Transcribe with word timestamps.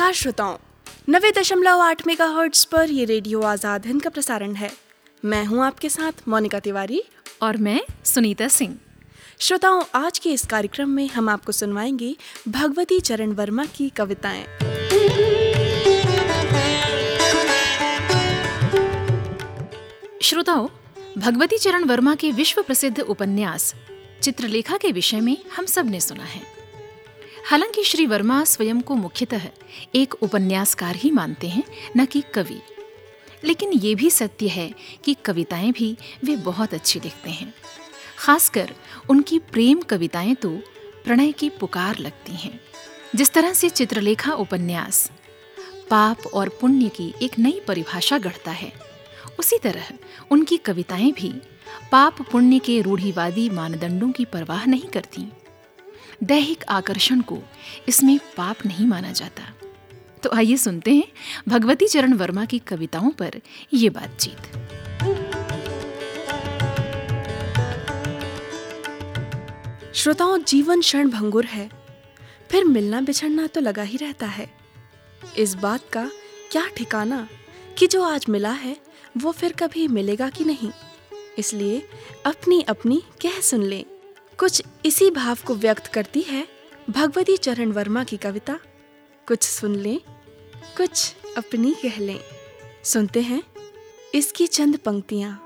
नमस्कार 0.00 0.14
श्रोताओं। 0.14 0.56
नवे 1.08 1.30
दशमलव 1.30 1.80
आठ 1.80 2.06
मेगा 2.06 2.26
हर्ट्स 2.26 2.64
पर 2.64 2.90
ये 2.90 3.04
रेडियो 3.04 3.40
आज़ाद 3.40 3.86
हिंद 3.86 4.02
का 4.02 4.10
प्रसारण 4.10 4.54
है। 4.54 4.70
मैं 5.24 5.44
हूँ 5.44 5.62
आपके 5.64 5.88
साथ 5.88 6.22
मोनिका 6.28 6.58
तिवारी 6.58 7.02
और 7.42 7.56
मैं 7.56 7.80
सुनीता 8.04 8.46
सिंह। 8.48 8.76
श्रोताओं 9.38 9.82
आज 9.94 10.18
के 10.18 10.30
इस 10.30 10.44
कार्यक्रम 10.46 10.90
में 10.90 11.06
हम 11.08 11.28
आपको 11.28 11.52
सुनवाएँगे 11.52 12.14
भगवती 12.48 12.98
चरण 13.00 13.32
वर्मा 13.32 13.64
की 13.66 13.88
कविताएँ। 13.90 14.44
श्रोताओं 20.22 20.68
भगवती 21.18 21.58
चरण 21.58 21.84
वर्मा 21.84 22.14
के 22.14 22.32
विश्व 22.32 22.62
प्रसिद्ध 22.62 22.98
उपन्यास 23.00 23.74
चित्रलेखा 24.22 24.76
के 24.76 24.92
विषय 24.92 25.20
में 25.20 25.36
हम 25.56 25.66
सबने 25.66 26.00
सुना 26.00 26.24
है। 26.24 26.59
हालाँकि 27.46 27.84
श्री 27.84 28.06
वर्मा 28.06 28.44
स्वयं 28.44 28.80
को 28.80 28.94
मुख्यतः 28.94 29.40
एक 29.94 30.14
उपन्यासकार 30.14 30.96
ही 30.96 31.10
मानते 31.10 31.48
हैं, 31.48 31.62
न 31.96 32.04
कि 32.04 32.22
कवि। 32.34 32.60
लेकिन 33.44 33.72
ये 33.72 33.94
भी 33.94 34.10
सत्य 34.10 34.48
है 34.48 34.74
कि 35.04 35.14
कविताएँ 35.14 35.72
भी 35.72 35.96
वे 36.24 36.36
बहुत 36.36 36.74
अच्छी 36.74 37.00
लिखते 37.00 37.30
हैं। 37.30 37.54
खासकर 38.18 38.74
उनकी 39.08 39.38
प्रेम 39.38 39.80
कविताएँ 39.80 40.34
तो 40.34 40.50
प्रणय 41.04 41.32
की 41.32 41.48
पुकार 41.50 41.98
लगती 41.98 42.32
हैं। 42.32 42.60
जिस 43.14 43.32
तरह 43.32 43.52
से 43.52 43.68
चित्रलेखा 43.68 44.32
उपन्यास 44.32 45.10
पाप 45.90 46.26
और 46.26 46.48
पुण्य 46.48 46.88
की 46.88 47.14
एक 47.22 47.38
नई 47.38 47.60
परिभाषा 47.68 48.18
गढ़ता 48.18 48.50
है, 48.50 48.72
उसी 49.38 49.58
तरह 49.58 49.88
उनकी 50.30 50.56
कविताएँ 50.56 51.12
भी 51.12 51.32
पाप 51.92 52.22
पुण्य 52.22 52.58
के 52.58 52.80
रूढ़िवादी 52.82 53.48
मानदंडों 53.50 54.10
की 54.12 54.24
परवाह 54.24 54.66
नहीं 54.66 54.88
करती। 54.88 55.28
दैहिक 56.22 56.64
आकर्षण 56.68 57.20
को 57.20 57.38
इसमें 57.88 58.20
पाप 58.36 58.56
नहीं 58.66 58.86
माना 58.86 59.12
जाता। 59.12 59.42
तो 60.22 60.30
आइए 60.34 60.56
सुनते 60.56 60.94
हैं 60.94 61.08
भगवती 61.48 61.86
चरण 61.86 62.12
वर्मा 62.12 62.44
की 62.44 62.58
कविताओं 62.58 63.10
पर 63.10 63.32
ये 63.74 63.90
बातचीत। 63.90 64.38
श्रोताओं, 69.94 70.38
जीवन 70.38 70.80
क्षण 70.80 71.08
भंगुर 71.08 71.44
है। 71.44 71.70
फिर 72.50 72.64
मिलना 72.64 73.00
बिछड़ना 73.00 73.46
तो 73.46 73.60
लगा 73.60 73.82
ही 73.82 73.96
रहता 73.96 74.26
है। 74.26 74.50
इस 75.38 75.54
बात 75.54 75.80
का 75.92 76.10
क्या 76.52 76.66
ठिकाना 76.76 77.28
कि 77.78 77.86
जो 77.86 78.02
आज 78.02 78.26
मिला 78.28 78.52
है, 78.52 78.76
वो 79.16 79.32
फिर 79.32 79.52
कभी 79.52 79.88
मिलेगा 79.88 80.28
कि 80.28 80.44
नहीं? 80.44 80.70
इसलिए 81.38 81.88
अपनी 82.26 82.62
अपनी 82.62 83.02
कह 83.22 83.40
सुन 83.40 83.62
ले। 83.62 83.86
कुछ 84.40 84.62
इसी 84.86 85.10
भाव 85.10 85.38
को 85.46 85.54
व्यक्त 85.54 85.86
करती 85.86 86.20
है 86.20 86.46
भगवती 86.90 87.36
चरण 87.36 87.72
वर्मा 87.72 88.04
की 88.04 88.16
कविता। 88.16 88.58
कुछ 89.28 89.42
सुन 89.42 89.74
लें, 89.74 89.98
कुछ 90.76 91.14
अपनी 91.38 91.74
कह 91.82 91.98
लें। 91.98 92.20
सुनते 92.84 93.20
हैं 93.20 93.42
इसकी 94.14 94.46
चंद 94.46 94.76
पंक्तियाँ। 94.76 95.38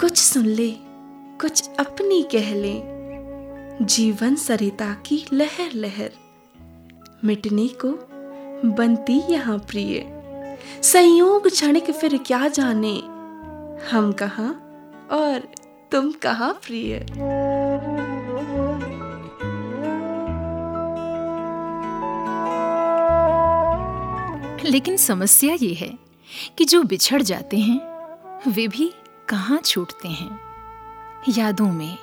कुछ 0.00 0.16
सुन 0.18 0.46
ले, 0.46 0.70
कुछ 1.40 1.68
अपनी 1.78 2.22
कह 2.22 2.54
ले। 2.54 2.80
जीवन 3.84 4.36
सरिता 4.36 4.94
की 4.94 5.24
लहर 5.32 5.72
लहर, 5.74 6.10
मिटने 7.24 7.68
को 7.84 7.88
बनती 8.68 9.22
यहाँ 9.32 9.58
प्रिय। 9.58 10.04
संयोग 10.82 11.48
क्षणिक 11.48 11.90
फिर 11.90 12.18
क्या 12.18 12.48
जाने, 12.48 12.98
हम 13.90 14.12
कहा 14.12 14.54
और 15.10 15.48
तुम 15.92 16.12
कहा 16.12 16.52
प्रिय 16.52 17.06
लेकिन 24.64 24.96
समस्या 24.96 25.54
ये 25.62 25.74
है 25.74 25.98
कि 26.58 26.64
जो 26.64 26.82
बिछड़ 26.82 27.22
जाते 27.22 27.56
हैं, 27.56 27.80
वे 28.50 28.68
भी 28.68 28.94
कहाँ 29.28 29.58
छूटते 29.58 30.08
हैं? 30.08 30.40
यादों 31.28 31.72
में 31.72 31.98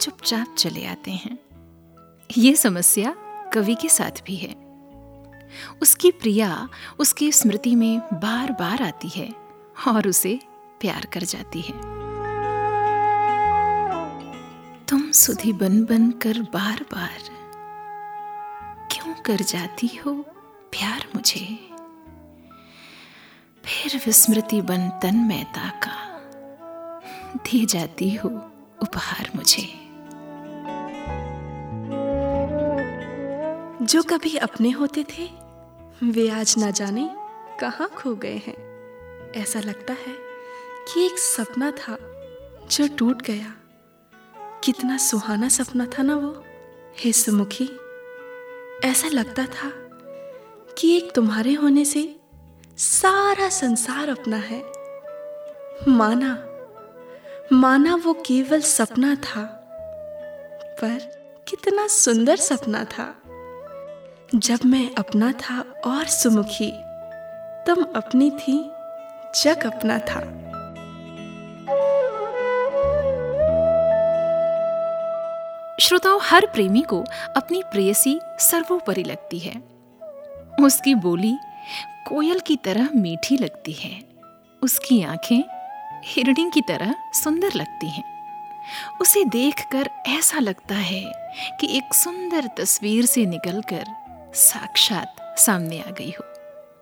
चुपचाप 0.00 0.54
चले 0.58 0.86
आते 0.86 1.10
हैं। 1.10 1.38
ये 2.38 2.56
समस्या 2.56 3.14
कवि 3.54 3.74
के 3.74 3.88
साथ 3.88 4.24
भी 4.26 4.36
है। 4.36 4.54
उसकी 5.82 6.10
प्रिया 6.10 6.68
उसकी 6.98 7.32
स्मृति 7.32 7.76
में 7.76 7.98
बार 7.98 8.52
बार 8.52 8.82
आती 8.82 9.08
है 9.08 9.34
और 9.88 10.08
उसे 10.08 10.40
प्यार 10.80 11.06
कर 11.12 11.22
जाती 11.22 11.60
है। 11.60 12.01
तुम 14.92 15.10
सुधी 15.10 15.52
बन 15.52 15.84
बन 15.84 16.10
कर 16.10 16.38
बार 16.38 16.86
बार 16.94 17.18
क्यों 18.92 19.14
कर 19.14 19.36
जाती 19.36 19.86
हो 19.86 20.14
प्यार 20.72 21.06
मुझे? 21.14 21.58
फिर 23.64 23.96
विस्मृति 24.06 24.60
बन 24.60 24.88
तन 24.88 25.16
मैता 25.16 25.68
का 25.68 26.22
दे 27.36 27.64
जाती 27.66 28.14
हो 28.14 28.28
उपहार 28.82 29.30
मुझे। 29.36 29.62
जो 33.84 34.02
कभी 34.02 34.36
अपने 34.36 34.70
होते 34.70 35.04
थे, 35.04 35.30
वे 36.06 36.30
आज 36.30 36.54
ना 36.58 36.70
जाने 36.70 37.10
कहाँ 37.60 37.88
खो 37.88 38.14
गए 38.14 38.42
हैं। 38.46 38.56
ऐसा 39.32 39.60
लगता 39.60 39.92
है 39.92 40.14
कि 40.88 41.06
एक 41.06 41.18
सपना 41.18 41.70
था 41.70 41.98
जो 42.70 42.96
टूट 42.96 43.22
गया। 43.22 43.54
कितना 44.64 44.96
सुहाना 44.96 45.48
सपना 45.48 45.86
था 45.86 46.02
ना 46.02 46.16
वो। 46.16 46.44
हे 46.98 47.12
सुमुखी, 47.12 47.68
ऐसा 48.84 49.08
लगता 49.08 49.46
था 49.46 49.70
कि 50.78 50.96
एक 50.96 51.12
तुम्हारे 51.14 51.52
होने 51.52 51.84
से 51.84 52.16
सारा 52.78 53.48
संसार 53.48 54.08
अपना 54.08 54.36
है। 54.36 54.62
माना 55.88 56.46
माना 57.52 57.94
वो 57.94 58.12
केवल 58.26 58.60
सपना 58.60 59.14
था, 59.14 59.42
पर 60.80 60.98
कितना 61.48 61.86
सुंदर 61.86 62.36
सपना 62.36 62.84
था। 62.84 63.22
जब 64.34 64.58
मैं 64.66 64.94
अपना 64.94 65.32
था 65.32 65.60
और 65.86 66.04
सुमुखी 66.06 66.72
तुम 67.66 67.84
अपनी 67.96 68.30
थी, 68.30 68.70
जग 69.42 69.72
अपना 69.74 69.98
था। 69.98 70.48
श्रोताओं, 75.82 76.20
हर 76.22 76.46
प्रेमी 76.46 76.82
को 76.82 77.04
अपनी 77.36 77.62
प्रेयसी 77.62 78.20
सर्वोपरि 78.24 79.02
लगती 79.02 79.38
है। 79.38 79.56
उसकी 80.60 80.94
बोली 80.94 81.36
कोयल 82.06 82.40
की 82.40 82.56
तरह 82.56 82.88
मीठी 82.96 83.36
लगती 83.36 83.72
है। 83.72 84.02
उसकी 84.62 85.02
आँखें 85.02 85.42
हिरणी 86.04 86.50
की 86.54 86.60
तरह 86.60 86.94
सुंदर 87.14 87.52
लगती 87.54 87.88
हैं। 87.88 88.04
उसे 89.00 89.24
देखकर 89.24 89.90
ऐसा 90.08 90.38
लगता 90.38 90.74
है 90.74 91.12
कि 91.60 91.76
एक 91.76 91.94
सुंदर 91.94 92.46
तस्वीर 92.46 93.06
से 93.06 93.26
निकलकर 93.26 93.84
साक्षात 94.34 95.16
सामने 95.38 95.80
आ 95.80 95.90
गई 95.90 96.10
हो। 96.10 96.24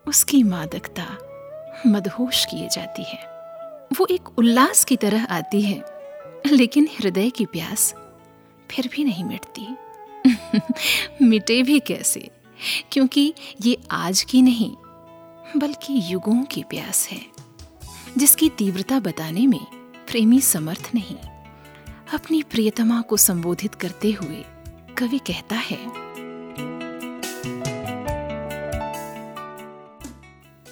उसकी 0.08 0.42
मादकता 0.42 1.18
मदहोश 1.86 2.44
किए 2.44 2.68
जाती 2.68 3.02
है। 3.02 3.24
वो 3.98 4.06
एक 4.10 4.38
उल्लास 4.38 4.84
की 4.84 4.96
तरह 4.96 5.24
आती 5.24 5.62
है, 5.62 5.84
लेकिन 6.46 6.88
हृदय 7.00 7.30
की 7.30 7.46
प्यास 7.46 7.94
फिर 8.70 8.88
भी 8.92 9.04
नहीं 9.04 9.24
मिटती। 9.24 9.68
मिटे 11.24 11.62
भी 11.62 11.80
कैसे? 11.80 12.30
क्योंकि 12.92 13.34
ये 13.62 13.76
आज 13.90 14.22
की 14.22 14.42
नहीं, 14.42 14.70
बल्कि 15.56 16.00
युगों 16.12 16.44
की 16.44 16.62
प्यास 16.62 17.08
है, 17.08 17.20
जिसकी 18.18 18.48
तीव्रता 18.48 19.00
बताने 19.00 19.46
में 19.46 19.64
प्रेमी 20.08 20.40
समर्थ 20.40 20.90
नहीं। 20.94 21.16
अपनी 22.14 22.42
प्रियतमा 22.42 23.00
को 23.00 23.16
संबोधित 23.16 23.74
करते 23.74 24.12
हुए 24.12 24.44
कवि 24.98 25.18
कहता 25.18 25.56
है, 25.56 25.78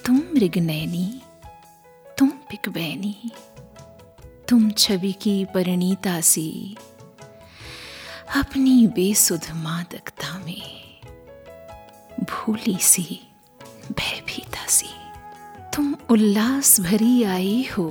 तुम 0.07 0.17
मृगनयनी, 0.35 1.21
तुम 2.19 2.29
पिकबैनी, 2.29 3.31
तुम 4.49 4.71
छवि 4.71 5.13
की 5.13 5.45
परिणीता 5.45 6.21
सी 6.21 6.77
अपनी 8.37 8.87
बेसुध 8.87 9.47
मादकता 9.55 10.39
में 10.39 11.01
भूली 12.23 12.77
सी, 12.81 13.03
भयभीता 13.91 14.67
सी। 14.67 14.89
तुम 15.75 15.95
उल्लास 16.11 16.81
भरी 16.81 17.23
आई 17.23 17.69
हो, 17.73 17.89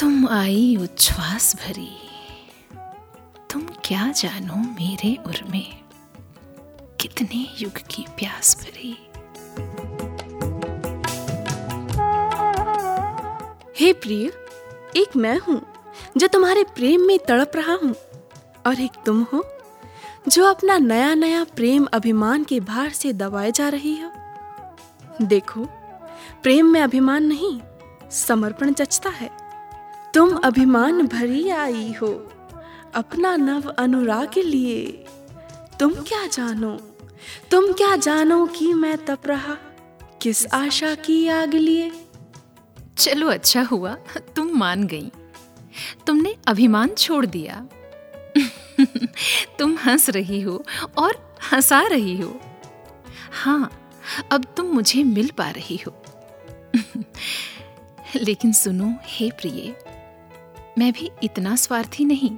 तुम 0.00 0.28
आई 0.28 0.76
उच्छ्वास 0.76 1.54
भरी। 1.56 1.90
तुम 3.50 3.66
क्या 3.84 4.10
जानो 4.12 4.56
मेरे 4.56 5.14
उर 5.26 5.42
में, 5.50 5.78
कितने 7.00 7.46
युग 7.60 7.82
की 7.90 8.06
प्यास 8.18 8.56
भरी। 8.60 8.96
हे 13.78 13.92
प्रिय, 13.92 14.26
एक 14.96 15.16
मैं 15.16 15.38
हूँ, 15.38 15.60
जो 16.16 16.26
तुम्हारे 16.26 16.64
प्रेम 16.74 17.06
में 17.06 17.18
तड़प 17.18 17.56
रहा 17.56 17.78
हूँ। 17.82 17.94
और 18.66 18.80
एक 18.80 18.92
तुम 19.06 19.22
हो, 19.22 19.44
जो 20.28 20.44
अपना 20.44 20.78
नया 20.78 21.14
नया 21.14 21.44
प्रेम 21.44 21.86
अभिमान 21.92 22.44
के 22.44 22.60
भार 22.60 22.90
से 22.90 23.12
दबाए 23.12 23.50
जा 23.52 23.68
रही 23.68 23.96
हो। 24.00 24.10
देखो, 25.22 25.64
प्रेम 26.42 26.66
में 26.66 26.80
अभिमान 26.80 27.24
नहीं, 27.24 27.60
समर्पण 28.10 28.72
जचता 28.72 29.10
है। 29.10 29.30
तुम 30.14 30.36
अभिमान 30.36 31.06
भरी 31.06 31.48
आई 31.48 31.94
हो, 32.02 32.08
अपना 32.94 33.36
नव 33.36 33.68
अनुराग 33.68 34.38
लिए। 34.38 35.06
तुम 35.80 35.94
क्या 35.94 36.26
जानो, 36.26 36.70
तुम 37.50 37.72
क्या 37.72 37.96
जानो 37.96 38.46
कि 38.46 38.72
मैं 38.74 38.96
तप 39.04 39.26
रहा, 39.26 39.56
किस 40.22 40.46
आशा 40.46 40.94
की 40.94 41.28
आग 41.28 41.54
लिए? 41.54 41.92
चलो 42.98 43.28
अच्छा 43.28 43.62
हुआ, 43.62 43.96
तुम 44.36 44.50
मान 44.58 44.84
गई। 44.84 45.10
तुमने 46.06 46.34
अभिमान 46.46 46.88
छोड़ 46.88 47.26
दिया। 47.26 47.66
तुम 49.58 49.78
हंस 49.78 50.10
रही 50.10 50.40
हो 50.40 50.64
और 50.98 51.38
हंसा 51.52 51.80
रही 51.80 52.20
हो। 52.20 52.40
हाँ 53.32 53.92
अब 54.32 54.44
तुम 54.56 54.66
मुझे 54.66 55.04
मिल 55.04 55.30
पा 55.30 55.50
रही 55.50 55.80
हो। 55.86 56.02
लेकिन 58.16 58.52
सुनो, 58.52 58.94
हे 59.04 59.30
प्रिय, 59.30 59.76
मैं 60.78 60.92
भी 60.92 61.10
इतना 61.22 61.56
स्वार्थी 61.56 62.04
नहीं 62.04 62.30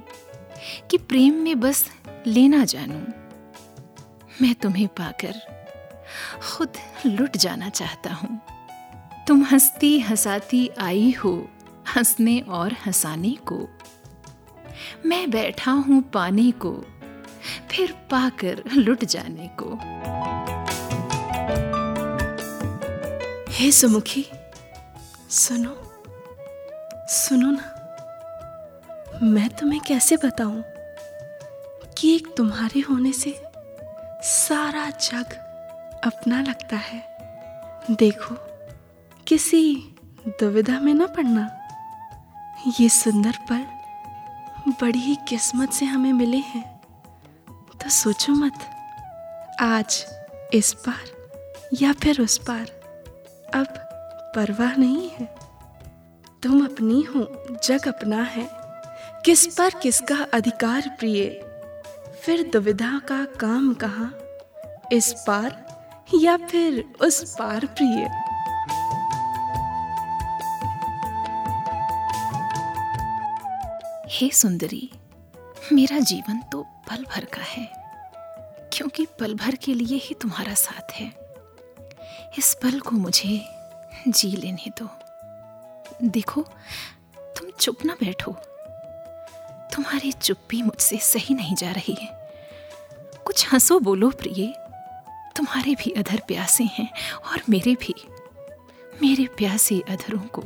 कि 0.91 0.97
प्रेम 0.97 1.33
में 1.33 1.59
बस 1.59 1.91
लेना 2.27 2.65
जानूं। 2.65 3.01
मैं 4.41 4.55
तुम्हें 4.55 4.87
पाकर 4.87 5.35
खुद 6.51 6.69
लुट 7.05 7.37
जाना 7.37 7.69
चाहता 7.69 8.13
हूँ। 8.13 8.41
तुम 9.27 9.43
हंसती 9.43 9.99
हंसाती 9.99 10.69
आई 10.79 11.11
हो, 11.11 11.49
हंसने 11.95 12.39
और 12.39 12.73
हंसाने 12.73 13.29
को। 13.29 13.78
मैं 15.05 15.31
बैठा 15.31 15.71
हूँ 15.71 16.01
पाने 16.01 16.51
को, 16.51 16.71
फिर 17.71 17.91
पाकर 17.91 18.63
लुट 18.73 19.05
जाने 19.05 19.49
को। 19.59 19.75
हे 23.49 23.71
सुमुखी, 23.71 24.25
सुनो 25.29 25.75
सुनो 27.07 27.51
ना। 27.51 27.75
मैं 29.23 29.49
तुम्हें 29.49 29.81
कैसे 29.81 30.17
बताऊँ 30.17 30.63
कि 31.97 32.15
एक 32.15 32.27
तुम्हारे 32.37 32.79
होने 32.79 33.13
से 33.13 33.41
सारा 34.23 34.89
जग 34.89 35.33
अपना 36.05 36.41
लगता 36.41 36.77
है? 36.77 37.03
देखो, 37.91 38.35
किसी 39.27 39.75
दुविधा 40.27 40.79
में 40.79 40.93
ना 40.93 41.05
पड़ना। 41.05 41.49
ये 42.79 42.89
सुंदर 42.89 43.37
पल 43.49 43.65
बड़ी 44.67 44.99
ही 44.99 45.17
किस्मत 45.27 45.71
से 45.71 45.85
हमें 45.85 46.13
मिले 46.13 46.37
हैं। 46.37 46.81
तो 47.83 47.89
सोचो 47.89 48.33
मत, 48.33 48.53
आज, 49.61 50.05
इस 50.53 50.73
पार 50.73 51.29
या 51.73 51.93
फिर 51.93 52.21
उस 52.21 52.37
पार 52.37 52.65
अब 53.55 53.67
परवाह 54.35 54.75
नहीं 54.75 55.09
है। 55.09 55.35
तुम 56.43 56.65
अपनी 56.65 57.01
हो, 57.01 57.43
जग 57.63 57.87
अपना 57.87 58.23
है। 58.23 58.49
किस 59.25 59.47
पर 59.47 59.69
किसका 59.69 60.27
अधिकार 60.33 60.95
प्रिय? 60.99 61.29
फिर 62.23 62.49
दुविधा 62.53 63.01
का 63.07 63.25
काम 63.25 63.73
कहाँ? 63.73 64.19
इस 64.91 65.13
पार 65.27 65.69
या 66.21 66.37
फिर 66.37 66.93
उस 67.01 67.35
पार 67.35 67.65
प्रिय? 67.65 68.28
हे 74.21 74.29
सुंदरी, 74.29 74.91
मेरा 75.73 75.99
जीवन 75.99 76.41
तो 76.41 76.63
पल 76.63 77.03
भर 77.03 77.25
का 77.25 77.41
है, 77.41 77.71
क्योंकि 78.73 79.05
पल 79.05 79.33
भर 79.33 79.55
के 79.55 79.73
लिए 79.73 79.97
ही 79.97 80.15
तुम्हारा 80.21 80.53
साथ 80.53 80.91
है। 80.91 81.15
इस 82.37 82.57
पल 82.63 82.79
को 82.79 82.91
मुझे 82.91 83.45
जी 84.07 84.31
लेने 84.31 84.71
दो। 84.81 84.89
देखो, 86.03 86.41
तुम 87.19 87.49
चुप 87.49 87.85
ना 87.85 87.93
बैठो। 87.93 88.31
तुम्हारी 89.75 90.11
चुप्पी 90.11 90.61
मुझसे 90.61 90.97
सही 90.97 91.35
नहीं 91.35 91.55
जा 91.55 91.71
रही 91.71 91.93
है। 91.93 92.29
कुछ 93.25 93.53
हंसो 93.53 93.79
बोलो 93.79 94.09
प्रिय। 94.09 94.53
तुम्हारे 95.35 95.75
भी 95.75 95.91
अधर 95.91 96.21
प्यासे 96.27 96.63
हैं 96.63 96.91
और 97.31 97.41
मेरे 97.49 97.75
भी। 97.75 97.95
मेरे 99.01 99.25
प्यासे 99.25 99.83
अधरों 99.89 100.27
को 100.27 100.43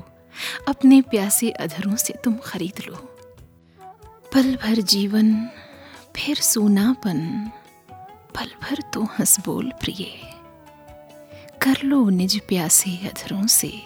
अपने 0.68 1.02
प्यासे 1.02 1.50
अधरों 1.50 1.96
से 1.96 2.14
तुम 2.24 2.38
खरीद 2.38 2.82
लो। 2.88 3.10
पल 4.34 4.56
भर 4.56 4.76
जीवन, 4.76 5.46
फिर 6.16 6.36
सोनापन। 6.36 7.52
पल 8.36 8.52
भर 8.64 8.92
तो 8.94 9.04
हंस 9.04 9.40
बोल 9.40 9.72
प्रिय। 9.72 10.20
कर 11.62 11.84
लो 11.84 12.10
निज 12.10 12.40
प्यासे 12.40 12.98
अधरों 12.98 13.48
से। 13.48 13.82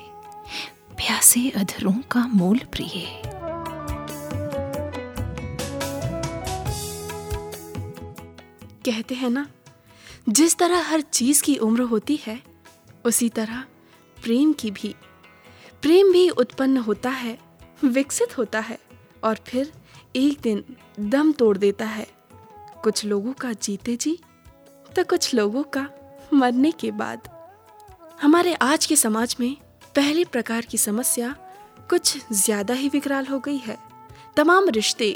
प्यासे 0.92 1.50
अधरों 1.50 1.94
का 1.94 2.28
मोल 2.28 2.58
प्रिय। 2.58 3.22
कहते 8.86 9.16
हैं 9.16 9.30
ना, 9.30 9.48
जिस 10.30 10.58
तरह 10.58 10.82
हर 10.82 11.02
चीज़ 11.02 11.44
की 11.44 11.58
उम्र 11.58 11.82
होती 11.82 12.20
है, 12.26 12.42
उसी 13.06 13.30
तरह 13.30 13.62
प्रेम 14.24 14.54
की 14.54 14.72
भी। 14.72 14.96
प्रेम 15.82 16.14
भी 16.14 16.30
उत्पन्न 16.30 16.78
होता 16.78 17.10
है, 17.10 17.38
विकसित 17.84 18.38
होता 18.38 18.60
है 18.60 18.80
और 19.24 19.40
फिर 19.46 19.74
एक 20.18 20.40
दिन 20.44 20.64
दम 21.02 21.32
तोड़ 21.32 21.58
देता 21.58 21.86
है। 21.86 22.08
कुछ 22.84 23.04
लोगों 23.06 23.34
का 23.34 23.52
जीते 23.54 23.96
जी 23.96 24.18
तो 24.90 25.04
कुछ 25.04 25.34
लोगों 25.36 25.64
का 25.74 25.88
मरने 26.34 26.72
के 26.72 26.92
बाद। 26.94 27.30
हमारे 28.22 28.54
आज 28.54 28.86
के 28.86 28.96
समाज 28.96 29.36
में 29.40 29.56
पहले 29.96 30.24
प्रकार 30.26 30.66
की 30.66 30.78
समस्या 30.78 31.36
कुछ 31.90 32.18
ज़्यादा 32.34 32.74
ही 32.74 32.90
विकराल 32.90 33.26
हो 33.26 33.40
गई 33.40 33.58
है। 33.58 33.78
तमाम 34.38 34.70
रिश्ते 34.70 35.12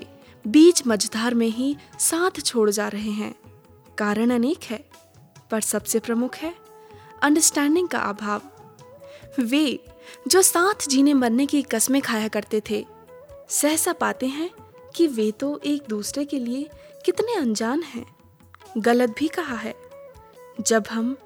बीच 0.45 0.83
मझधार 0.87 1.33
में 1.33 1.47
ही 1.49 1.75
साथ 1.99 2.41
छोड़ 2.41 2.69
जा 2.69 2.87
रहे 2.87 3.11
हैं। 3.11 3.33
कारण 3.97 4.29
अनेक 4.29 4.63
है, 4.63 4.83
पर 5.51 5.61
सबसे 5.63 5.99
प्रमुख 5.99 6.35
है 6.35 6.53
अंडरस्टैंडिंग 7.23 7.87
का 7.87 7.99
अभाव। 7.99 8.41
वे 9.41 9.79
जो 10.27 10.41
साथ 10.43 10.89
जीने 10.89 11.13
मरने 11.15 11.45
की 11.45 11.61
कस्में 11.63 12.01
खाया 12.01 12.27
करते 12.27 12.61
थे, 12.69 12.85
सहसा 13.51 13.93
पाते 13.93 14.27
हैं 14.29 14.49
कि 14.95 15.07
वे 15.07 15.31
तो 15.31 15.61
एक 15.65 15.83
दूसरे 15.89 16.25
के 16.25 16.39
लिए 16.39 16.69
कितने 17.05 17.35
अनजान 17.35 17.83
हैं। 17.83 18.15
गलत 18.77 19.15
भी 19.19 19.27
कहा 19.27 19.55
है। 19.55 19.75
जब 20.61 20.83
हम 20.91 21.17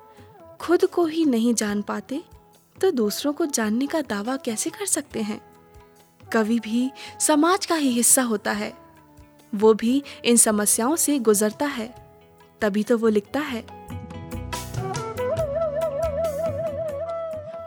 खुद 0.60 0.86
को 0.86 1.05
ही 1.05 1.25
नहीं 1.25 1.53
जान 1.53 1.81
पाते 1.81 2.24
तो 2.81 2.91
दूसरों 2.91 3.34
को 3.34 3.45
जानने 3.45 3.88
का 3.88 4.01
दावा 4.01 4.38
कैसे 4.38 4.69
कर 4.69 4.86
सकते 4.86 5.22
हैं? 5.22 5.41
कवि 6.34 6.60
भी 6.60 6.91
समाज 7.19 7.65
का 7.65 7.75
ही 7.75 7.89
हिस्सा 7.89 8.24
होता 8.24 8.51
है। 8.51 8.74
वो 9.55 9.74
भी 9.74 10.03
इन 10.25 10.38
समस्याओं 10.38 10.95
से 10.95 11.19
गुजरता 11.19 11.65
है। 11.65 11.95
तभी 12.62 12.84
तो 12.84 12.98
वो 12.98 13.07
लिखता 13.07 13.39
है। 13.39 13.62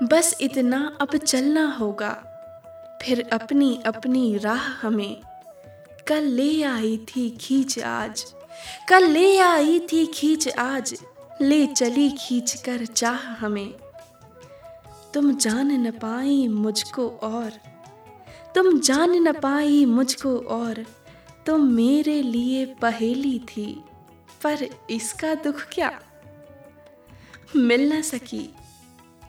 बस 0.02 0.36
इतना 0.40 0.96
अब 1.00 1.16
चलना 1.16 1.76
होगा। 1.80 2.24
फिर 3.02 3.28
अपनी 3.32 3.82
अपनी 3.86 4.38
राह 4.38 4.86
हमें 4.86 5.22
कल 6.08 6.22
ले 6.22 6.62
आई 6.62 6.96
थी 6.96 7.30
खींच 7.30 7.78
आज। 7.78 8.34
कल 8.88 9.04
ले 9.08 9.38
आई 9.38 9.78
थी 9.78 10.06
खींच 10.06 10.48
आज। 10.48 11.04
ले 11.42 11.66
चली 11.66 12.10
खींच 12.10 12.54
कर 12.54 12.86
चाह 12.86 13.18
हमें। 13.18 13.74
तुम 15.14 15.36
जान 15.36 15.72
न 15.72 15.90
पाई 15.90 16.48
मुझको 16.48 17.08
और। 17.08 17.50
तुम 18.54 18.80
जान 18.80 19.10
न 19.10 19.32
पाई 19.32 19.84
मुझको 19.84 20.38
और। 20.38 20.86
तुम 21.46 21.72
मेरे 21.72 22.22
लिए 22.22 22.66
पहेली 22.66 23.38
थी। 23.38 23.84
पर 24.42 24.68
इसका 24.90 25.34
दुख 25.34 25.66
क्या? 25.72 26.00
मिल 27.56 27.92
न 27.92 28.02
सकी। 28.02 28.54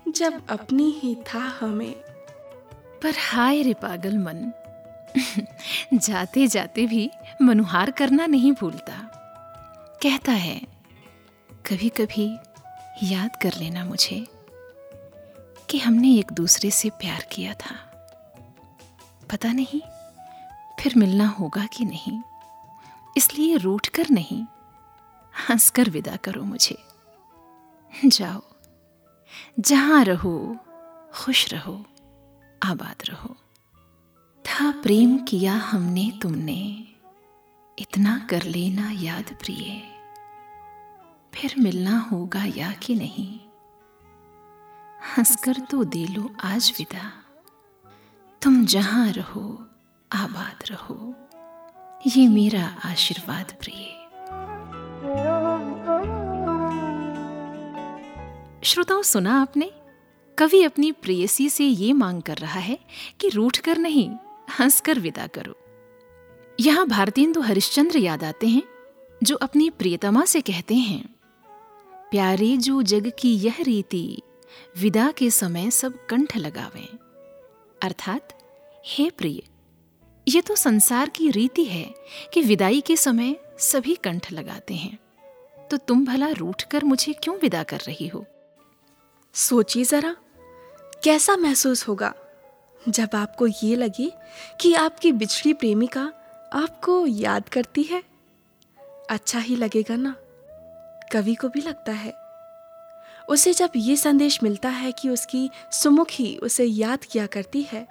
जब 0.07 0.47
अपनी 0.49 0.91
ही 0.91 1.15
था 1.15 1.57
हमें। 1.59 1.95
पर 3.03 3.13
हाय 3.17 3.61
रे 3.61 3.73
पागल 3.73 4.17
मन 4.17 4.53
जाते 5.93 6.47
जाते 6.47 6.85
भी 6.85 7.11
मनुहार 7.41 7.91
करना 7.91 8.25
नहीं 8.25 8.51
भूलता। 8.51 8.93
कहता 10.03 10.31
है 10.31 10.61
कभी 11.65 11.89
कभी 11.89 12.37
याद 13.03 13.35
कर 13.35 13.53
लेना 13.57 13.85
मुझे 13.85 14.27
कि 15.69 15.77
हमने 15.77 16.13
एक 16.15 16.31
दूसरे 16.31 16.71
से 16.71 16.89
प्यार 16.89 17.27
किया 17.31 17.53
था। 17.53 17.75
पता 19.31 19.51
नहीं 19.51 19.81
फिर 20.79 20.93
मिलना 20.97 21.27
होगा 21.27 21.65
कि 21.65 21.85
नहीं। 21.85 22.21
इसलिए 23.17 23.57
रूठ 23.57 23.87
कर 23.87 24.09
नहीं, 24.09 24.43
हंसकर 25.49 25.89
विदा 25.89 26.15
करो 26.15 26.43
मुझे। 26.43 26.77
जाओ, 28.05 28.41
जहाँ 29.59 30.03
रहो, 30.03 30.57
खुश 31.13 31.53
रहो, 31.53 31.85
आबाद 32.63 32.95
रहो। 33.05 33.35
था 34.61 34.71
प्रेम 34.71 35.17
किया 35.17 35.53
हमने 35.53 36.19
तुमने, 36.21 36.87
इतना 37.79 38.27
कर 38.29 38.43
लेना 38.43 38.91
याद 38.91 39.23
प्रिय। 39.23 39.81
फिर 41.33 41.53
मिलना 41.59 41.99
होगा 41.99 42.43
या 42.43 42.71
कि 42.71 42.95
नहीं? 42.95 43.39
हंसकर 45.17 45.59
तो 45.59 45.83
दे 45.83 46.05
लो 46.05 46.35
आज 46.43 46.73
विदा। 46.77 47.11
तुम 48.41 48.65
जहाँ 48.65 49.11
रहो, 49.11 49.67
आबाद 50.11 50.63
रहो। 50.71 51.15
ये 52.07 52.27
मेरा 52.27 52.77
आशीर्वाद 52.85 53.57
प्रिय। 53.61 53.85
श्रोताओं, 58.63 59.01
सुना 59.01 59.41
आपने? 59.41 59.71
कवि 60.37 60.63
अपनी 60.63 60.91
प्रेयसी 60.91 61.49
से 61.49 61.65
ये 61.65 61.93
मांग 61.93 62.21
कर 62.21 62.37
रहा 62.37 62.59
है 62.59 62.79
कि 63.19 63.29
रूठ 63.29 63.57
कर 63.57 63.77
नहीं 63.77 64.09
हंसकर 64.59 64.99
विदा 64.99 65.27
करो। 65.27 65.55
यहाँ 66.59 66.87
भारतेंदु 66.87 67.41
हरिश्चंद्र 67.41 67.97
याद 67.97 68.23
आते 68.23 68.47
हैं, 68.47 68.63
जो 69.23 69.35
अपनी 69.35 69.69
प्रियतमा 69.69 70.25
से 70.25 70.41
कहते 70.41 70.75
हैं, 70.75 71.15
प्यारे 72.11 72.57
जो 72.57 72.81
जग 72.81 73.11
की 73.19 73.35
यह 73.35 73.55
रीति, 73.61 74.21
विदा 74.77 75.11
के 75.11 75.31
समय 75.31 75.71
सब 75.71 76.05
कंठ 76.05 76.37
लगावें। 76.37 76.87
अर्थात, 77.83 78.37
हे 78.85 79.09
प्रिय, 79.09 79.43
ये 80.27 80.41
तो 80.41 80.55
संसार 80.55 81.09
की 81.09 81.31
रीति 81.31 81.65
है 81.65 81.93
कि 82.33 82.41
विदाई 82.41 82.81
के 82.81 82.97
समय 82.97 83.35
सभी 83.59 83.95
कंठ 83.95 84.31
लगाते 84.31 84.73
हैं। 84.73 84.99
तो 85.71 85.77
तुम 85.77 86.05
भला 86.05 86.29
रूठ 86.29 86.63
कर 86.63 86.83
मुझे 86.83 87.13
क्यों 87.13 87.37
विदा 87.37 87.63
कर 87.63 87.79
रही 87.79 88.07
हो? 88.07 88.25
सोचिए 89.33 89.83
जरा, 89.83 90.15
कैसा 91.03 91.37
महसूस 91.37 91.87
होगा? 91.87 92.15
जब 92.87 93.09
आपको 93.15 93.47
ये 93.47 93.75
लगे 93.75 94.11
कि 94.61 94.73
आपकी 94.73 95.11
बिछड़ी 95.11 95.53
प्रेमिका 95.53 96.11
आपको 96.53 97.07
याद 97.07 97.49
करती 97.49 97.83
है 97.83 98.03
अच्छा 99.09 99.39
ही 99.39 99.55
लगेगा 99.55 99.95
ना। 99.95 100.15
कवि 101.11 101.35
को 101.35 101.49
भी 101.49 101.61
लगता 101.61 101.91
है। 101.91 102.13
उसे 103.29 103.53
जब 103.53 103.69
ये 103.75 103.95
संदेश 103.95 104.43
मिलता 104.43 104.69
है 104.69 104.91
कि 104.91 105.09
उसकी 105.09 105.49
सुमुखी 105.71 106.37
उसे 106.37 106.65
याद 106.65 106.99
किया 107.03 107.25
करती 107.25 107.61
है, 107.61 107.87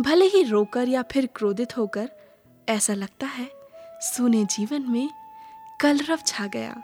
भले 0.00 0.24
ही 0.24 0.42
रोकर 0.42 0.88
या 0.88 1.02
फिर 1.02 1.26
क्रोधित 1.26 1.76
होकर, 1.76 2.10
ऐसा 2.68 2.94
लगता 2.94 3.26
है, 3.26 3.50
सुने 4.00 4.44
जीवन 4.44 4.82
में 4.82 5.10
कलरव 5.80 6.18
छा 6.26 6.46
गया। 6.46 6.82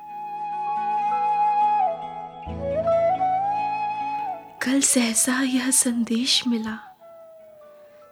कल 4.63 4.81
सहसा 4.81 5.43
यह 5.43 5.71
संदेश 5.71 6.47
मिला। 6.47 6.92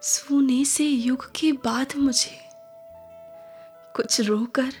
सोने 0.03 0.65
से 0.65 0.85
युग 0.85 1.31
के 1.35 1.51
बाद 1.51 1.93
मुझे 1.97 2.49
कुछ 3.95 4.21
रोकर, 4.21 4.73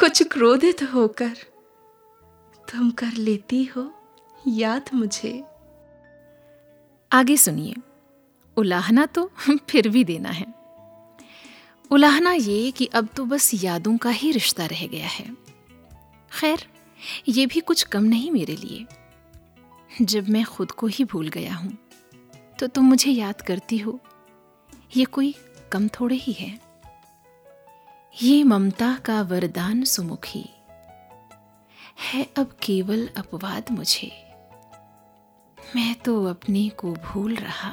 कुछ 0.00 0.22
क्रोधित 0.22 0.82
होकर 0.82 1.36
तुम 2.72 2.90
कर 2.90 3.12
लेती 3.12 3.64
हो, 3.64 3.94
याद 4.48 4.90
मुझे। 4.94 5.44
आगे 7.12 7.36
सुनिए। 7.36 7.74
उलाहना 8.56 9.06
तो 9.06 9.30
फिर 9.70 9.88
भी 9.88 10.04
देना 10.04 10.28
है। 10.28 10.54
उलाहना 11.90 12.32
ये 12.32 12.70
कि 12.70 12.86
अब 12.86 13.08
तो 13.16 13.24
बस 13.24 13.50
यादों 13.54 13.96
का 13.96 14.10
ही 14.10 14.30
रिश्ता 14.30 14.66
रह 14.66 14.86
गया 14.86 15.06
है। 15.06 15.36
खैर, 16.40 16.66
ये 17.28 17.46
भी 17.46 17.60
कुछ 17.60 17.82
कम 17.82 18.04
नहीं 18.04 18.30
मेरे 18.30 18.56
लिए। 18.56 18.86
जब 20.02 20.28
मैं 20.28 20.44
खुद 20.44 20.70
को 20.70 20.86
ही 20.86 21.04
भूल 21.04 21.28
गया 21.28 21.54
हूँ। 21.54 21.85
तो 22.58 22.66
तुम 22.66 22.84
मुझे 22.84 23.10
याद 23.10 23.40
करती 23.40 23.78
हो। 23.78 24.00
ये 24.96 25.04
कोई 25.04 25.34
कम 25.72 25.88
थोड़े 25.88 26.16
ही 26.16 26.32
है। 26.32 26.60
ये 28.22 28.44
ममता 28.44 28.98
का 29.04 29.22
वरदान 29.22 29.84
सुमुखी। 29.84 30.50
है 32.12 32.26
अब 32.38 32.56
केवल 32.62 33.10
अपवाद 33.16 33.64
मुझे। 33.70 34.10
मैं 35.76 35.94
तो 35.94 36.24
अपने 36.26 36.68
को 36.68 36.92
भूल 36.92 37.34
रहा। 37.34 37.70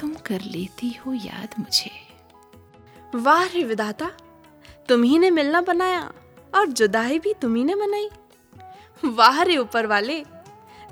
तुम 0.00 0.14
कर 0.14 0.40
लेती 0.40 0.90
हो 0.90 1.14
याद 1.14 1.54
मुझे। 1.58 1.90
वाह 3.14 3.44
रे 3.44 3.64
विदाता 3.64 4.10
तुम्ही 4.88 5.18
ने 5.18 5.30
मिलना 5.30 5.60
बनाया 5.60 6.12
और 6.54 6.66
जुदाई 6.66 7.18
भी 7.18 7.34
तुम्ही 7.34 7.64
ने 7.64 7.74
बनाई 7.74 8.08
वाह 9.04 9.42
रे 9.42 9.56
ऊपर 9.56 9.86
वाले, 9.86 10.24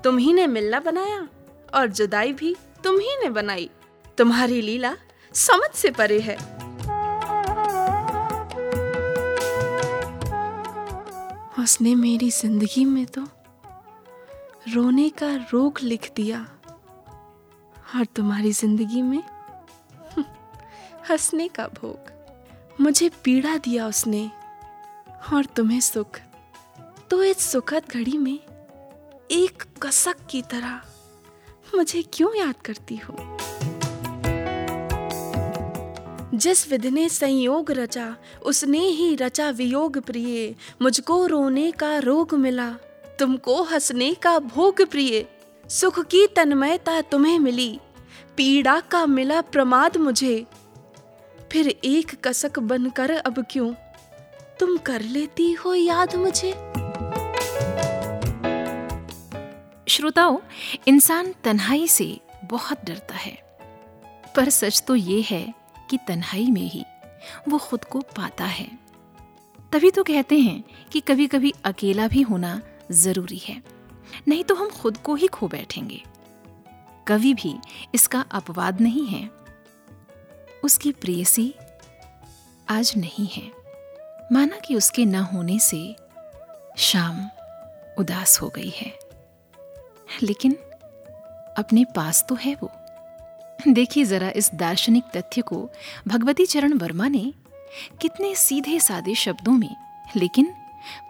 तुम 0.04 0.18
ही 0.18 0.32
ने 0.32 0.46
मिलना 0.46 0.80
बनाया 0.80 1.28
और 1.74 1.86
जुदाई 1.88 2.32
भी 2.32 2.54
तुम 2.84 2.98
ही 2.98 3.16
ने 3.22 3.28
बनाई। 3.30 3.70
तुम्हारी 4.18 4.60
लीला 4.60 4.96
समझ 5.34 5.70
से 5.74 5.90
परे 5.90 6.18
है। 6.20 6.36
उसने 11.58 11.94
मेरी 11.94 12.30
ज़िंदगी 12.30 12.84
में 12.84 13.04
तो 13.06 13.22
रोने 14.74 15.08
का 15.10 15.34
रोग 15.52 15.78
लिख 15.82 16.10
दिया 16.16 16.40
और 17.96 18.04
तुम्हारी 18.16 18.52
ज़िंदगी 18.52 19.02
में 19.02 19.22
हंसने 21.10 21.48
का 21.48 21.66
भोग। 21.74 22.12
मुझे 22.80 23.08
पीड़ा 23.24 23.56
दिया 23.56 23.86
उसने 23.86 24.30
और 25.32 25.44
तुम्हें 25.56 25.80
सुख। 25.80 26.18
तो 27.10 27.22
इस 27.22 27.50
सुखद 27.50 27.82
घड़ी 27.90 28.18
में 28.18 28.38
एक 29.30 29.62
कसक 29.82 30.26
की 30.30 30.42
तरह 30.42 30.80
मुझे 31.74 32.04
क्यों 32.12 32.36
याद 32.36 32.54
करती 32.64 32.96
हो? 32.96 33.38
जिस 36.34 36.70
विधि 36.70 36.90
ने 36.90 37.08
संयोग 37.08 37.70
रचा, 37.70 38.16
उसने 38.42 38.78
ही 38.78 39.16
रचा 39.16 39.50
वियोग 39.50 39.98
प्रिय। 39.98 40.54
मुझको 40.82 41.26
रोने 41.26 41.70
का 41.70 41.98
रोग 41.98 42.34
मिला, 42.34 42.70
तुमको 43.18 43.62
हंसने 43.62 44.14
का 44.14 44.38
भोग 44.38 44.82
प्रिय। 44.82 45.26
सुख 45.68 46.00
की 46.00 46.26
तन्मयता 46.26 47.00
तुम्हें 47.00 47.38
मिली, 47.38 47.80
पीड़ा 48.36 48.80
का 48.80 49.06
मिला 49.06 49.40
प्रमाद 49.40 49.96
मुझे। 49.96 50.46
फिर 51.52 51.68
एक 51.84 52.28
कसक 52.28 52.58
बनकर 52.58 53.10
अब 53.10 53.44
क्यों? 53.50 53.72
तुम 54.60 54.76
कर 54.76 55.00
लेती 55.00 55.52
हो 55.52 55.74
याद 55.74 56.16
मुझे। 56.16 56.83
श्रोताओं, 59.88 60.38
इंसान 60.88 61.34
तन्हाई 61.44 61.88
से 61.88 62.20
बहुत 62.44 62.84
डरता 62.84 63.14
है। 63.14 63.58
पर 64.36 64.50
सच 64.50 64.82
तो 64.86 64.94
ये 64.94 65.20
है 65.20 65.54
कि 65.90 65.98
तन्हाई 66.08 66.50
में 66.50 66.62
ही 66.62 66.84
वो 67.48 67.58
खुद 67.58 67.84
को 67.84 68.00
पाता 68.00 68.44
है। 68.44 68.78
तभी 69.72 69.90
तो 69.90 70.04
कहते 70.04 70.38
हैं 70.38 70.64
कि 70.92 71.00
कभी 71.00 71.26
कभी 71.26 71.52
अकेला 71.64 72.08
भी 72.08 72.22
होना 72.22 72.60
ज़रूरी 72.92 73.38
है, 73.38 73.62
नहीं 74.28 74.44
तो 74.44 74.54
हम 74.54 74.70
खुद 74.70 74.96
को 74.96 75.14
ही 75.14 75.26
खो 75.26 75.48
बैठेंगे। 75.48 76.02
कवि 77.08 77.34
भी 77.34 77.54
इसका 77.94 78.24
अपवाद 78.30 78.80
नहीं 78.80 79.06
है। 79.06 79.30
उसकी 80.64 80.92
प्रेयसी 80.92 81.54
आज 82.68 82.92
नहीं 82.96 83.26
है। 83.26 83.50
माना 84.32 84.58
कि 84.58 84.76
उसके 84.76 85.04
न 85.04 85.14
होने 85.14 85.58
से 85.58 85.96
शाम 86.76 87.28
उदास 87.98 88.40
हो 88.42 88.48
गई 88.48 88.70
है। 88.70 89.03
लेकिन 90.22 90.52
अपने 91.58 91.84
पास 91.84 92.24
तो 92.28 92.34
है 92.34 92.56
वो। 92.62 92.70
देखिए 93.68 94.04
जरा 94.04 94.30
इस 94.30 94.50
दार्शनिक 94.54 95.04
तथ्य 95.16 95.42
को 95.42 95.70
भगवती 96.08 96.46
चरण 96.46 96.72
वर्मा 96.72 97.08
ने 97.08 97.32
कितने 98.00 98.34
सीधे 98.34 98.80
सादे 98.80 99.14
शब्दों 99.14 99.52
में, 99.52 99.76
लेकिन 100.16 100.54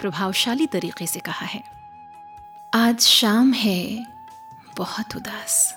प्रभावशाली 0.00 0.66
तरीके 0.66 1.06
से 1.06 1.20
कहा 1.20 1.46
है। 1.46 1.62
आज 2.74 3.00
शाम 3.00 3.52
है, 3.52 4.06
बहुत 4.76 5.16
उदास। 5.16 5.74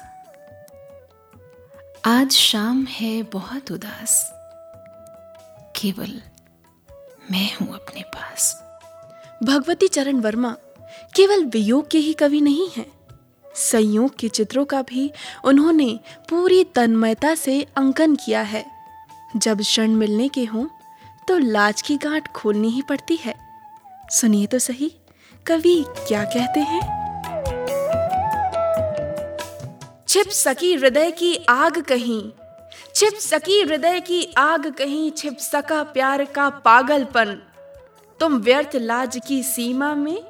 आज 2.05 2.31
शाम 2.31 2.85
है, 2.85 3.23
बहुत 3.23 3.71
उदास। 3.71 4.31
केवल 5.75 6.21
मैं 7.31 7.55
हूँ 7.55 7.73
अपने 7.73 8.01
पास। 8.01 8.63
भगवती 9.43 9.87
चरण 9.87 10.19
वर्मा 10.19 10.55
केवल 11.15 11.45
वियोग 11.45 11.89
के 11.89 11.97
ही 11.97 12.13
कवि 12.13 12.41
नहीं 12.41 12.69
हैं। 12.77 12.96
संयोग 13.57 14.15
के 14.15 14.27
चित्रों 14.29 14.65
का 14.65 14.81
भी 14.81 15.11
उन्होंने 15.43 15.99
पूरी 16.29 16.63
तन्मयता 16.63 17.35
से 17.35 17.61
अंकन 17.77 18.15
किया 18.15 18.41
है। 18.41 18.65
जब 19.35 19.61
क्षण 19.61 19.91
मिलने 19.91 20.27
के 20.27 20.43
हों 20.45 20.65
तो 21.27 21.37
लाज 21.37 21.81
की 21.81 21.97
गांठ 21.97 22.31
खोलनी 22.31 22.69
ही 22.69 22.81
पड़ती 22.81 23.15
है। 23.15 23.35
सुनिए 24.11 24.45
तो 24.45 24.59
सही, 24.59 24.91
कवि 25.45 25.83
क्या 25.97 26.23
कहते 26.25 26.59
हैं? 26.59 26.81
छिप 30.07 30.29
सकी 30.29 30.73
हृदय 30.75 31.11
की 31.11 31.35
आग 31.49 31.81
कहीं, 31.81 32.21
छिप 32.95 33.13
सकी 33.13 33.61
हृदय 33.61 33.99
की 33.99 34.23
आग 34.37 34.71
कहीं, 34.71 35.11
छिप 35.11 35.37
सका 35.37 35.83
प्यार 35.83 36.23
का 36.25 36.49
पागलपन। 36.49 37.41
तुम 38.19 38.37
व्यर्थ 38.37 38.75
लाज 38.75 39.19
की 39.27 39.43
सीमा 39.43 39.93
में 39.95 40.23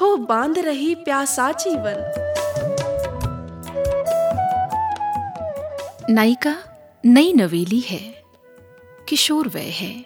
हो 0.00 0.16
बाँध 0.16 0.58
रही 0.58 0.94
प्यासा 0.94 1.50
जीवन। 1.52 2.31
नायिका 6.10 6.62
नई 7.06 7.32
नवेली 7.32 7.80
है। 7.80 8.22
किशोर 9.08 9.48
वय 9.48 9.70
है। 9.70 10.04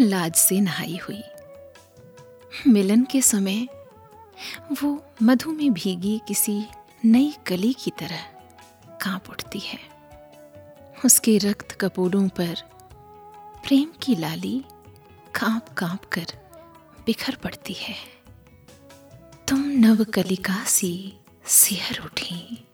लाज 0.00 0.34
से 0.34 0.60
नहाई 0.60 1.00
हुई। 1.08 1.22
मिलन 2.66 3.04
के 3.04 3.22
समय 3.22 3.68
वो 4.82 5.04
मधु 5.22 5.52
में 5.52 5.72
भीगी 5.72 6.20
किसी 6.28 6.64
नई 7.04 7.34
कली 7.46 7.72
की 7.72 7.90
तरह 7.90 8.22
काँप 8.88 9.30
उठती 9.30 9.58
है। 9.58 9.78
उसके 11.04 11.38
रक्त 11.38 11.72
कपोलों 11.72 12.28
पर 12.28 12.56
प्रेम 13.66 13.92
की 14.02 14.14
लाली 14.14 14.64
काँप 15.34 15.68
काँप 15.68 16.04
कर 16.04 16.26
बिखर 17.06 17.34
पड़ती 17.34 17.72
है। 17.72 17.94
तुम 19.48 19.60
नव 19.60 20.04
कलिका 20.04 20.64
सी 20.64 21.18
सिहर 21.46 21.98
उठी। 22.04 22.66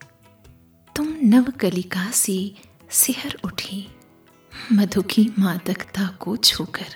तुम 0.97 1.17
नव 1.23 1.51
कलिका 1.51 2.11
सी 2.11 2.57
सिहर 2.91 3.39
उठी। 3.45 3.89
मधु 4.73 5.03
की 5.03 5.35
मादकता 5.39 6.17
को 6.21 6.37
छूकर। 6.37 6.87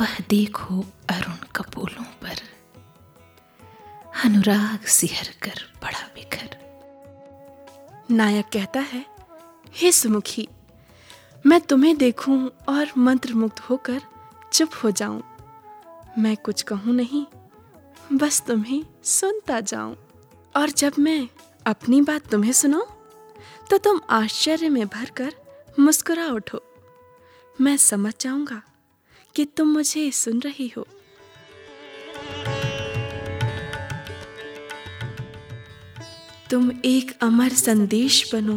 वह 0.00 0.18
देखो 0.30 0.84
अरुण 1.10 1.34
कपोलों 1.34 2.04
पर। 2.04 2.40
अनुराग 4.24 4.86
सिहर 4.86 5.34
कर 5.42 5.72
बड़ा 5.82 6.06
बिखर। 6.14 6.56
नायक 8.10 8.46
कहता 8.46 8.80
है, 8.80 9.06
हे 9.74 9.92
सुमुखी, 9.92 10.48
मैं 11.46 11.60
तुम्हें 11.60 11.96
देखूँ 11.96 12.50
और 12.68 12.92
मंत्र 12.98 13.34
मुक्त 13.34 13.60
होकर 13.60 14.00
चुप 14.52 14.70
हो 14.84 14.90
जाऊँ। 14.90 15.22
मैं 16.18 16.36
कुछ 16.36 16.62
कहूँ 16.62 16.94
नहीं 16.94 17.26
बस 18.14 18.40
तुम्हें 18.46 18.84
सुनता 19.04 19.60
जाऊँ। 19.60 19.96
और 20.56 20.70
जब 20.70 20.92
मैं 20.98 21.28
अपनी 21.66 22.00
बात 22.00 22.30
तुम्हें 22.30 22.52
सुनाऊं 22.52 22.86
तो 23.70 23.78
तुम 23.78 24.00
आश्चर्य 24.10 24.68
में 24.68 24.86
भरकर 24.86 25.34
मुस्कुरा 25.80 26.26
उठो। 26.26 26.62
मैं 27.60 27.76
समझ 27.76 28.12
जाऊँगा 28.20 28.62
कि 29.34 29.44
तुम 29.44 29.68
मुझे 29.68 30.10
सुन 30.10 30.40
रही 30.40 30.72
हो। 30.76 30.86
तुम 36.50 36.70
एक 36.84 37.18
अमर 37.22 37.48
संदेश 37.48 38.34
बनो। 38.34 38.56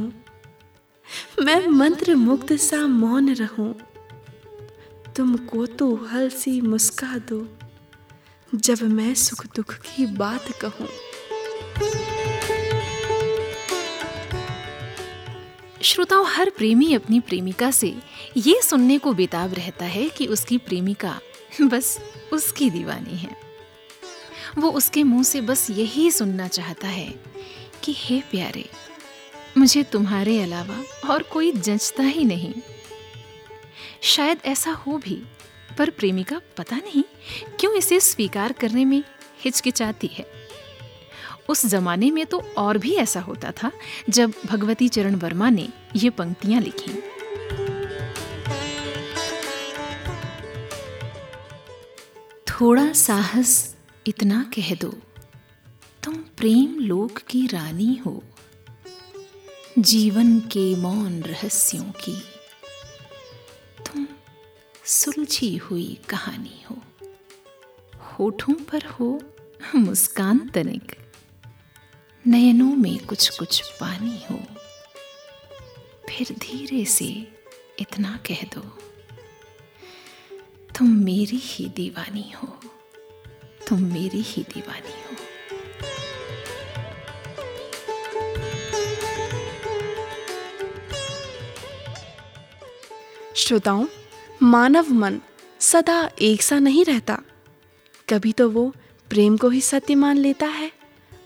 मैं 1.44 1.68
मंत्र 1.68 2.16
मुक्त 2.16 2.54
सा 2.54 2.88
मौन 2.88 3.34
रहूँ। 3.34 3.74
तुमको 5.16 5.66
तो 5.66 5.96
हल 5.96 6.30
सी 6.30 6.60
मुस्का 6.62 7.18
दो। 7.18 7.57
जब 8.56 8.82
मैं 8.82 9.14
सुख 9.16 9.46
दुख 9.56 9.74
की 9.74 10.06
बात 10.06 10.46
कहूँ। 10.66 10.90
श्रोताओं, 15.82 16.26
हर 16.28 16.50
प्रेमी 16.50 16.94
अपनी 16.94 17.20
प्रेमिका 17.20 17.72
से 17.72 17.96
ये 18.38 18.62
सुनने 18.64 18.98
को 18.98 19.14
बेताब 19.14 19.54
रहता 19.54 19.86
है 19.86 20.10
कि 20.10 20.26
उसकी 20.26 20.58
प्रेमिका 20.58 21.20
बस 21.62 22.00
उसकी 22.34 22.70
दीवानी 22.70 23.18
है। 23.18 23.38
वो 24.58 24.72
उसके 24.72 25.04
मुँह 25.04 25.24
से 25.24 25.42
बस 25.42 25.70
यही 25.70 26.12
सुनना 26.12 26.48
चाहता 26.48 26.88
है 26.88 27.16
कि, 27.84 27.96
हे 27.98 28.22
प्यारे, 28.32 28.70
मुझे 29.58 29.84
तुम्हारे 29.84 30.42
अलावा 30.42 31.10
और 31.10 31.24
कोई 31.24 31.52
जंचता 31.52 32.04
ही 32.04 32.24
नहीं। 32.24 32.54
शायद 34.02 34.38
ऐसा 34.46 34.72
हो 34.72 34.98
भी 34.98 35.22
पर 35.78 35.90
प्रेमिका 35.90 36.42
पता 36.58 36.78
नहीं 36.78 37.04
क्यों 37.60 37.76
इसे 37.76 38.00
स्वीकार 38.00 38.54
करने 38.54 38.86
में 38.86 39.02
हिचकिचाती 39.44 40.08
है। 40.08 40.26
उस 41.50 41.66
जमाने 41.66 42.10
में 42.12 42.26
तो 42.26 42.40
और 42.58 42.78
भी 42.78 42.96
ऐसा 42.96 43.20
होता 43.22 43.52
था 43.52 43.72
जब 44.10 44.34
भगवती 44.46 44.88
चरण 44.90 45.16
वर्मा 45.16 45.50
ने 45.50 45.68
ये 45.96 46.10
पंक्तियाँ 46.10 46.62
लिखी। 46.62 46.94
थोड़ा 52.48 52.92
साहस 52.94 53.76
इतना 54.08 54.44
कह 54.54 54.74
दो, 54.76 54.90
तुम 56.04 56.14
प्रेम 56.38 56.80
लोक 56.80 57.18
की 57.30 57.46
रानी 57.48 57.94
हो, 58.06 58.22
जीवन 59.80 60.40
के 60.52 60.76
मौन 60.76 61.20
रहस्यों 61.22 61.84
की। 62.00 62.16
सुलझी 64.88 65.56
हुई 65.58 65.98
कहानी 66.10 66.64
हो। 66.70 66.76
होठों 68.02 68.54
पर 68.54 68.86
हो 68.86 69.08
मुस्कान 69.76 70.40
तनिक। 70.50 70.96
नयनों 72.26 72.76
में 72.76 73.06
कुछ 73.06 73.30
कुछ 73.30 73.62
पानी 73.72 74.22
हो। 74.32 74.40
फिर 76.10 76.36
धीरे 76.40 76.86
से 76.86 77.10
इतना 77.80 78.20
कह 78.26 78.44
दो, 78.56 78.62
तुम 80.78 80.96
मेरी 80.96 81.42
ही 81.44 81.68
दीवानी 81.76 82.32
हो। 82.32 82.48
तुम 83.68 83.84
मेरी 83.84 84.22
ही 84.22 84.44
दीवानी 84.44 84.96
हो। 85.04 85.16
श्रोताओं 93.36 93.86
मानव 94.44 94.94
मन 94.94 95.20
सदा 95.60 96.10
एक 96.22 96.42
सा 96.42 96.60
नहीं 96.60 96.86
रहता। 96.86 97.20
कभी 98.10 98.32
तो 98.32 98.50
वो 98.50 98.76
प्रेम 99.10 99.38
को 99.38 99.50
ही 99.50 99.62
सत्य 99.62 99.96
मान 99.96 100.18
लेता 100.18 100.46
है 100.46 100.72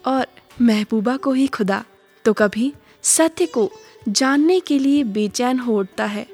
और 0.06 0.28
महबूबा 0.62 1.18
को 1.18 1.32
ही 1.32 1.48
खुदा। 1.48 1.84
तो 2.26 2.34
कभी 2.34 2.74
सत्य 3.04 3.46
को 3.46 3.72
जानने 4.10 4.60
के 4.60 4.80
लिए 4.80 5.04
बेचैन 5.04 5.60
हो 5.60 5.80
उठता 5.80 6.06
है 6.06 6.28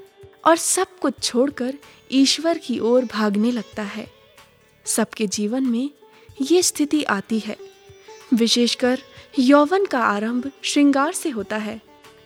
और 0.45 0.55
सब 0.55 0.87
कुछ 0.99 1.13
छोड़कर 1.23 1.73
ईश्वर 2.11 2.57
की 2.57 2.79
ओर 2.79 3.05
भागने 3.05 3.51
लगता 3.51 3.83
है। 3.83 4.07
सबके 4.85 5.27
जीवन 5.27 5.63
में 5.63 5.89
ये 6.41 6.63
स्थिति 6.63 7.03
आती 7.03 7.39
है। 7.39 7.57
विशेषकर 8.33 8.99
यौवन 9.39 9.85
का 9.85 9.99
आरंभ 9.99 10.51
श्रृंगार 10.61 11.13
से 11.13 11.29
होता 11.29 11.57
है। 11.57 11.81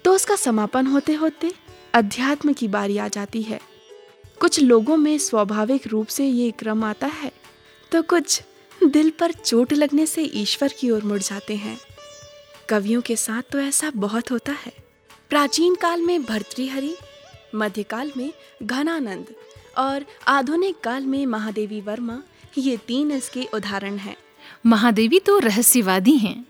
तो 0.06 0.16
उसका 0.16 0.36
समापन 0.36 0.88
होते 0.88 1.14
होते 1.14 1.54
अध्यात्म 1.94 2.54
की 2.54 2.68
बारी 2.68 2.98
आ 2.98 3.08
जाती 3.08 3.42
है। 3.42 3.71
कुछ 4.42 4.60
लोगों 4.60 4.98
में 4.98 5.18
स्वाभाविक 5.18 5.88
रूप 5.88 6.08
से 6.08 6.26
ये 6.26 6.52
क्रम 6.52 6.84
आता 6.84 7.08
है। 7.08 7.32
तो 7.92 8.02
कुछ 8.02 8.42
दिल 8.84 9.10
पर 9.10 9.32
चोट 9.32 9.74
लगने 9.74 10.06
से 10.06 10.24
ईश्वर 10.24 10.74
की 10.80 10.90
ओर 10.92 11.04
मुड़ 11.04 11.20
जाते 11.20 11.56
हैं। 11.56 11.78
कवियों 12.70 13.02
के 13.02 13.16
साथ 13.16 13.52
तो 13.52 13.60
ऐसा 13.60 13.92
बहुत 13.96 14.32
होता 14.32 14.52
है। 14.52 14.74
प्राचीन 15.30 15.76
काल 15.76 16.02
में 16.02 16.24
भर्तृहरि, 16.24 16.96
मध्यकाल 17.56 18.12
में 18.18 18.34
घनानंद 18.64 19.26
और 19.78 20.06
आधुनिक 20.28 20.80
काल 20.80 21.06
में 21.06 21.26
महादेवी 21.26 21.82
वर्मा 21.82 22.22
ये 22.58 22.78
तीन 22.78 23.12
इसके 23.12 23.48
उदाहरण 23.54 23.98
हैं। 23.98 24.18
महादेवी 24.66 25.20
तो 25.20 25.40
रहस्यवादी 25.40 26.18
हैं। 26.18 26.46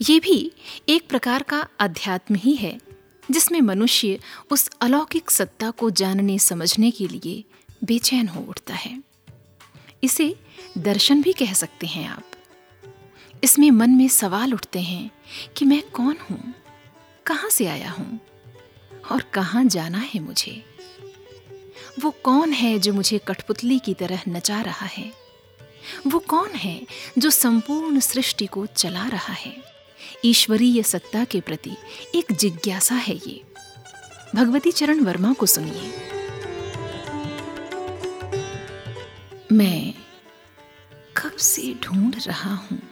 ये 0.00 0.20
भी 0.20 0.52
एक 0.88 1.08
प्रकार 1.08 1.42
का 1.42 1.66
अध्यात्म 1.80 2.34
ही 2.34 2.54
है। 2.54 2.91
जिसमें 3.30 3.60
मनुष्य 3.60 4.18
उस 4.50 4.70
अलौकिक 4.80 5.30
सत्ता 5.30 5.70
को 5.70 5.90
जानने, 5.90 6.38
समझने 6.38 6.90
के 6.90 7.08
लिए 7.08 7.44
बेचैन 7.84 8.28
हो 8.28 8.40
उठता 8.40 8.74
है। 8.74 9.02
इसे 10.04 10.36
दर्शन 10.78 11.22
भी 11.22 11.32
कह 11.32 11.52
सकते 11.52 11.86
हैं 11.86 12.08
आप। 12.08 12.24
इसमें 13.44 13.70
मन 13.70 13.90
में 13.90 14.08
सवाल 14.08 14.54
उठते 14.54 14.80
हैं 14.80 15.10
कि 15.56 15.64
मैं 15.64 15.82
कौन 15.82 16.16
हूँ? 16.30 16.54
कहाँ 17.26 17.50
से 17.50 17.66
आया 17.66 17.90
हूँ? 17.90 18.20
और 19.12 19.22
कहाँ 19.22 19.64
जाना 19.64 19.98
है 19.98 20.20
मुझे? 20.20 20.64
वो 22.00 22.10
कौन 22.10 22.52
है 22.52 22.78
जो 22.78 22.92
मुझे 22.92 23.18
कठपुतली 23.18 23.78
की 23.78 23.94
तरह 23.94 24.20
नचा 24.28 24.60
रहा 24.60 24.86
है? 24.86 25.12
वो 26.06 26.18
कौन 26.18 26.50
है 26.50 26.86
जो 27.18 27.30
संपूर्ण 27.30 28.00
सृष्टि 28.00 28.46
को 28.46 28.66
चला 28.66 29.08
रहा 29.08 29.32
है? 29.32 29.71
ईश्वरीय 30.24 30.82
सत्ता 30.82 31.24
के 31.24 31.40
प्रति 31.40 31.76
एक 32.14 32.32
जिज्ञासा 32.32 32.94
है 32.94 33.14
ये। 33.14 33.44
भगवती 34.34 34.72
चरण 34.72 35.00
वर्मा 35.00 35.32
को 35.32 35.46
सुनिए। 35.46 35.92
मैं 39.52 39.94
कब 41.16 41.36
से 41.36 41.74
ढूंढ 41.82 42.14
रहा 42.26 42.54
हूँ? 42.54 42.82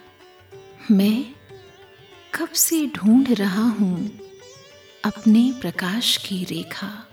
मैं 0.90 1.24
कब 2.35 2.48
से 2.48 2.87
ढूंढ 2.87 3.28
रहा 3.30 3.62
हूँ? 3.62 4.20
अपने 5.04 5.54
प्रकाश 5.61 6.16
की 6.16 6.44
रेखा 6.44 7.06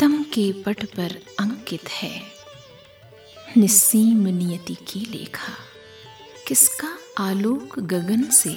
तम 0.00 0.22
के 0.22 0.62
पट 0.62 0.84
पर 0.84 1.20
अंकित 1.40 1.88
है। 1.88 2.22
निस्सीम 3.56 4.26
नियति 4.26 4.74
की 4.74 5.00
लेखा। 5.00 5.52
किसका 6.46 6.98
आलोक 7.18 7.80
गगन 7.80 8.24
से 8.24 8.56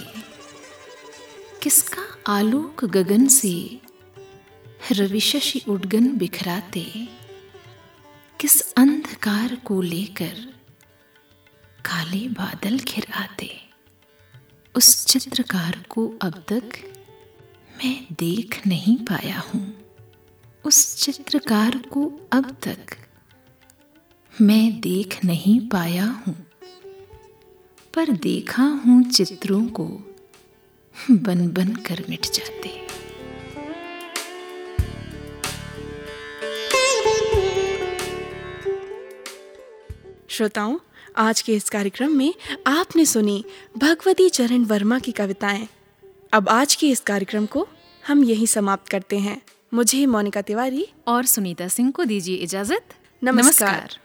किसका 1.63 2.33
आलोक 2.33 2.85
गगन 2.85 3.27
से 3.27 3.81
रविशशि 4.91 5.61
उडगन 5.69 6.17
बिखराते? 6.17 7.07
किस 8.39 8.73
अंधकार 8.73 9.55
को 9.55 9.81
लेकर 9.81 10.53
काले 11.85 12.27
बादल 12.27 12.79
घिर 12.79 13.07
आते 13.13 13.61
उस 14.75 15.05
चित्रकार 15.05 15.85
को 15.89 16.13
अब 16.21 16.45
तक 16.47 16.69
मैं 17.77 18.07
देख 18.11 18.67
नहीं 18.67 18.97
पाया 18.97 19.39
हूँ। 19.39 19.85
उस 20.65 20.97
चित्रकार 20.97 21.77
को 21.77 22.29
अब 22.31 22.57
तक 22.63 22.85
मैं 24.41 24.79
देख 24.79 25.25
नहीं 25.25 25.69
पाया 25.69 26.05
हूँ। 26.05 26.47
पर 27.93 28.11
देखा 28.11 28.63
हूँ 28.63 29.03
चित्रों 29.03 29.67
को 29.67 30.10
बन 31.11 31.47
बन 31.47 31.67
कर 31.67 32.03
मिट 32.09 32.25
जाते। 32.25 32.87
श्रोताओं 40.29 40.77
आज 41.17 41.41
के 41.41 41.55
इस 41.55 41.69
कार्यक्रम 41.69 42.11
में 42.11 42.33
आपने 42.67 43.05
सुनी 43.05 43.45
भगवती 43.77 44.29
चरण 44.29 44.63
वर्मा 44.63 44.99
की 44.99 45.11
कविताएँ। 45.11 45.67
अब 46.33 46.49
आज 46.49 46.75
के 46.75 46.89
इस 46.89 46.99
कार्यक्रम 46.99 47.45
को 47.45 47.67
हम 48.07 48.23
यही 48.23 48.47
समाप्त 48.47 48.87
करते 48.87 49.19
हैं। 49.19 49.41
मुझे 49.73 50.05
मोनिका 50.05 50.41
तिवारी 50.41 50.87
और 51.07 51.25
सुनीता 51.25 51.67
सिंह 51.67 51.91
को 51.91 52.03
दीजिए 52.03 52.35
इजाज़त। 52.35 52.83
नमस्कार, 53.23 53.71
नमस्कार। 53.73 54.00